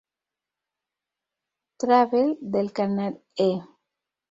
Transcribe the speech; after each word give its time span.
Travel"" 1.77 2.35
del 2.41 2.71
canal 2.73 3.13
E! 3.37 3.49